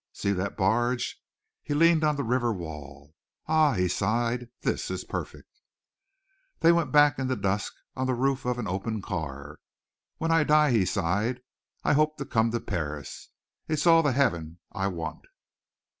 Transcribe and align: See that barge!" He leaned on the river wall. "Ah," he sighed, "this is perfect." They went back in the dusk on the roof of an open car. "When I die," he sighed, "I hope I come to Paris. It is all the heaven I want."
See 0.13 0.31
that 0.31 0.57
barge!" 0.57 1.21
He 1.61 1.75
leaned 1.75 2.03
on 2.03 2.15
the 2.15 2.23
river 2.23 2.51
wall. 2.51 3.13
"Ah," 3.45 3.73
he 3.75 3.87
sighed, 3.87 4.49
"this 4.63 4.89
is 4.89 5.03
perfect." 5.03 5.61
They 6.61 6.71
went 6.71 6.91
back 6.91 7.19
in 7.19 7.27
the 7.27 7.35
dusk 7.35 7.75
on 7.95 8.07
the 8.07 8.15
roof 8.15 8.43
of 8.43 8.57
an 8.57 8.67
open 8.67 9.03
car. 9.03 9.59
"When 10.17 10.31
I 10.31 10.43
die," 10.43 10.71
he 10.71 10.85
sighed, 10.85 11.43
"I 11.83 11.93
hope 11.93 12.15
I 12.19 12.23
come 12.23 12.49
to 12.49 12.59
Paris. 12.59 13.29
It 13.67 13.73
is 13.73 13.85
all 13.85 14.01
the 14.01 14.11
heaven 14.13 14.57
I 14.71 14.87
want." 14.87 15.25